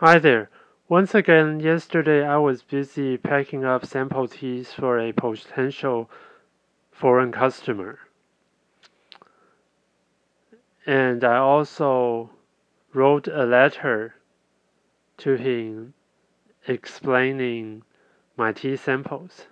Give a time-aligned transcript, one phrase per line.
[0.00, 0.48] Hi there.
[0.88, 6.08] Once again, yesterday I was busy packing up sample teas for a potential
[6.92, 7.98] foreign customer.
[10.86, 12.30] And I also
[12.94, 14.14] wrote a letter
[15.16, 15.94] to him
[16.68, 17.82] explaining
[18.36, 19.48] my tea samples.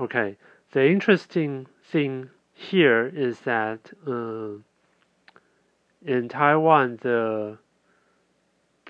[0.00, 0.38] Okay,
[0.72, 4.62] the interesting thing here is that uh,
[6.00, 7.58] in Taiwan, the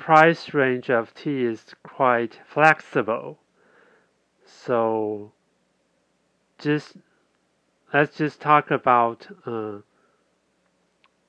[0.00, 3.38] price range of tea is quite flexible.
[4.44, 5.32] So
[6.58, 6.96] just
[7.92, 9.78] let's just talk about uh,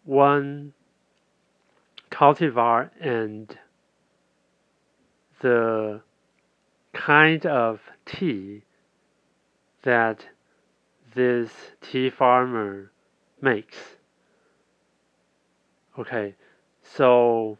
[0.05, 0.73] one
[2.09, 3.57] cultivar and
[5.41, 6.01] the
[6.93, 8.63] kind of tea
[9.83, 10.27] that
[11.13, 12.91] this tea farmer
[13.41, 13.77] makes.
[15.99, 16.35] Okay,
[16.81, 17.57] so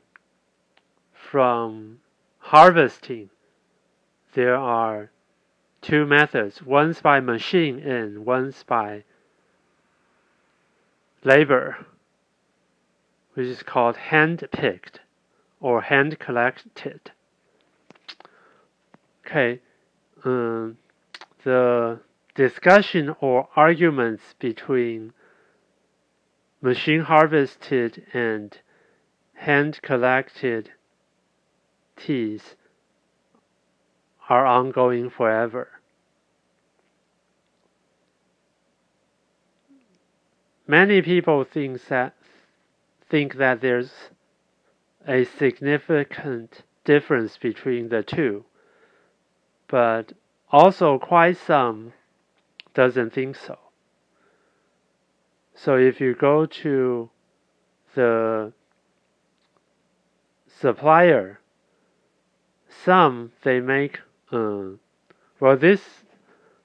[1.32, 1.98] from
[2.40, 3.30] harvesting,
[4.34, 5.10] there are
[5.82, 6.62] two methods.
[6.62, 9.06] One's by machine and one's by
[11.24, 11.86] labor,
[13.34, 15.00] which is called hand picked
[15.62, 17.12] or hand collected.
[19.26, 19.62] Okay,
[20.26, 20.78] um,
[21.46, 21.98] the
[22.36, 25.14] discussion or arguments between
[26.62, 28.58] machine harvested and
[29.36, 30.72] hand collected
[32.06, 32.56] teas
[34.30, 35.70] are ongoing forever.
[40.68, 42.14] Many people think that
[43.10, 43.92] think that there's
[45.06, 48.46] a significant difference between the two,
[49.68, 50.14] but
[50.50, 51.92] also quite some
[52.74, 53.58] doesn't think so.
[55.54, 57.10] So if you go to
[57.96, 58.54] the
[60.48, 61.41] supplier
[62.84, 64.00] some they make
[64.32, 64.70] uh,
[65.40, 65.82] well this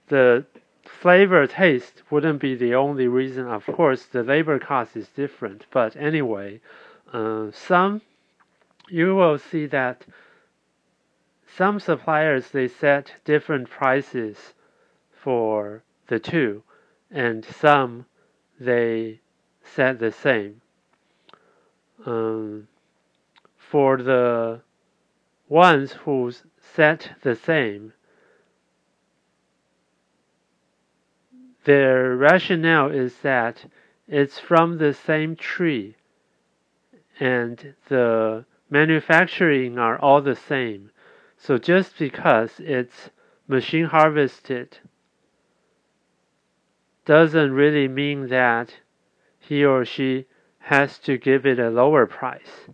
[0.09, 0.45] the
[0.85, 3.47] flavor taste wouldn't be the only reason.
[3.47, 6.61] Of course the labor cost is different but anyway
[7.13, 8.03] uh, some
[8.89, 10.07] you will see that
[11.57, 14.55] some suppliers they set different prices
[15.13, 16.63] for the two
[17.11, 18.07] and some
[18.59, 19.21] they
[19.63, 20.61] set the same.
[22.05, 22.69] Um,
[23.57, 24.61] for the
[25.49, 27.93] ones who set the same.
[31.65, 33.67] Their rationale is that
[34.07, 35.97] it's from the same tree
[37.19, 40.91] and the manufacturing are all the same.
[41.39, 43.11] So just because it's
[43.49, 44.79] machine harvested
[47.05, 48.75] doesn't really mean that
[49.39, 50.27] he or she
[50.59, 52.69] has to give it a lower price.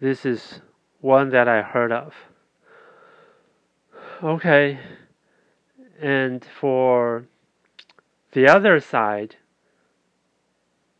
[0.00, 0.60] This is
[1.00, 2.14] one that I heard of.
[4.22, 4.78] Okay.
[6.00, 7.26] And for
[8.32, 9.36] the other side,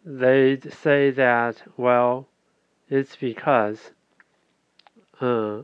[0.05, 2.29] they'd say that, well,
[2.89, 3.91] it's because,
[5.21, 5.63] uh,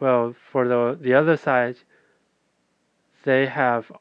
[0.00, 1.76] well, for the, the other side,
[3.24, 3.92] they have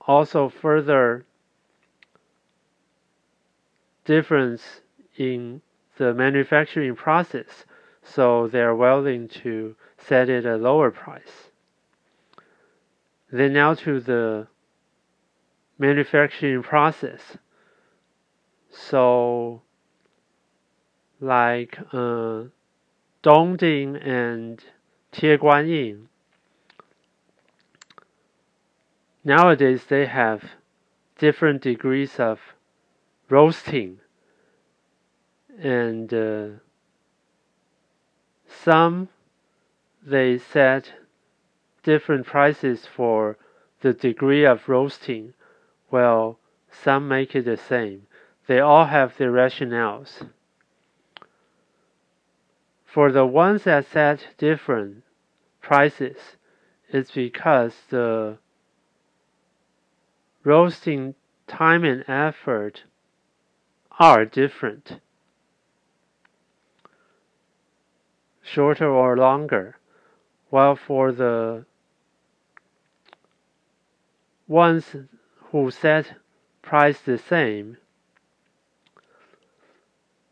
[0.00, 1.26] also further
[4.06, 4.80] difference
[5.18, 5.60] in
[5.98, 7.66] the manufacturing process
[8.02, 11.50] so they're willing to set it a lower price.
[13.30, 14.48] Then now to the
[15.78, 17.36] manufacturing process.
[18.70, 19.62] So
[21.20, 22.44] like uh,
[23.22, 24.64] Dongding and
[25.12, 26.06] Tieguanyin,
[29.24, 30.42] nowadays they have
[31.18, 32.40] different degrees of
[33.28, 34.00] roasting
[35.58, 36.46] and uh,
[38.50, 39.08] some
[40.02, 40.92] they set
[41.82, 43.36] different prices for
[43.80, 45.32] the degree of roasting,
[45.88, 46.38] while
[46.70, 48.06] some make it the same.
[48.46, 50.28] They all have their rationales.
[52.84, 55.04] For the ones that set different
[55.60, 56.36] prices,
[56.88, 58.38] it's because the
[60.42, 61.14] roasting
[61.46, 62.82] time and effort
[63.98, 65.00] are different.
[68.52, 69.76] Shorter or longer,
[70.48, 71.64] while for the
[74.48, 74.96] ones
[75.50, 76.14] who set
[76.62, 77.76] price the same,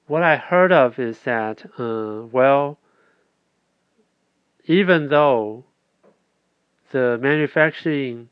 [0.07, 2.79] what I heard of is that, uh, well,
[4.65, 5.65] even though
[6.91, 8.31] the manufacturing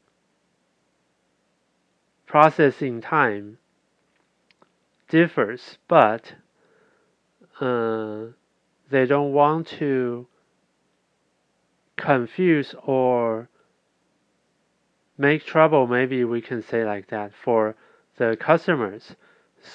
[2.26, 3.58] processing time
[5.08, 6.34] differs, but
[7.60, 8.26] uh,
[8.90, 10.26] they don't want to
[11.96, 13.48] confuse or
[15.18, 17.74] make trouble, maybe we can say like that, for
[18.16, 19.16] the customers.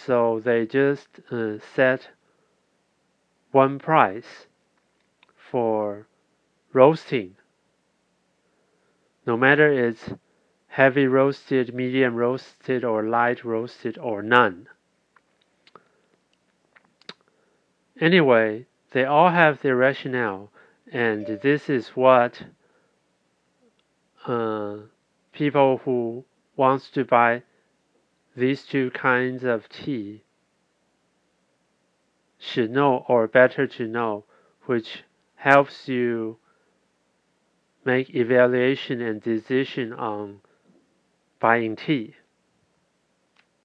[0.05, 2.09] So they just uh, set
[3.51, 4.47] one price
[5.35, 6.07] for
[6.71, 7.35] roasting.
[9.25, 10.13] No matter it's
[10.67, 14.67] heavy roasted, medium roasted, or light roasted, or none.
[17.99, 20.51] Anyway, they all have their rationale,
[20.91, 22.43] and this is what
[24.27, 24.77] uh,
[25.31, 27.43] people who wants to buy
[28.35, 30.23] these two kinds of tea
[32.37, 34.25] should know or better to know,
[34.65, 35.03] which
[35.35, 36.37] helps you
[37.85, 40.39] make evaluation and decision on
[41.39, 42.15] buying tea.